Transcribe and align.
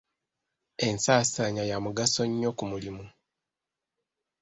Ensaasaanya 0.87 1.63
ya 1.71 1.77
mugaso 1.83 2.21
nnyo 2.27 2.49
ku 2.57 2.63
mulimu. 2.71 3.05